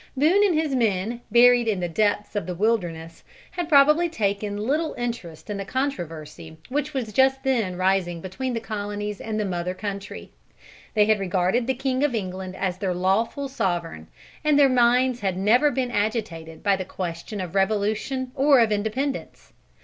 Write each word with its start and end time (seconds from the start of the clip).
Boone 0.17 0.43
and 0.43 0.55
his 0.55 0.73
men, 0.73 1.21
buried 1.31 1.67
in 1.67 1.79
the 1.79 1.87
depths 1.87 2.35
of 2.35 2.47
the 2.47 2.55
wilderness, 2.55 3.23
had 3.51 3.69
probably 3.69 4.09
taken 4.09 4.57
little 4.57 4.95
interest 4.95 5.47
in 5.47 5.57
the 5.57 5.63
controversy 5.63 6.57
which 6.69 6.91
was 6.95 7.13
just 7.13 7.43
then 7.43 7.75
rising 7.75 8.19
between 8.19 8.55
the 8.55 8.59
colonies 8.59 9.21
and 9.21 9.39
the 9.39 9.45
mother 9.45 9.75
country. 9.75 10.31
They 10.95 11.05
had 11.05 11.19
regarded 11.19 11.67
the 11.67 11.75
King 11.75 12.03
of 12.03 12.15
England 12.15 12.55
as 12.55 12.79
their 12.79 12.95
lawful 12.95 13.47
sovereign, 13.47 14.07
and 14.43 14.57
their 14.57 14.69
minds 14.69 15.19
had 15.19 15.37
never 15.37 15.69
been 15.69 15.91
agitated 15.91 16.63
by 16.63 16.77
the 16.77 16.83
question 16.83 17.39
of 17.39 17.53
revolution 17.53 18.31
or 18.33 18.59
of 18.59 18.71
independence. 18.71 19.53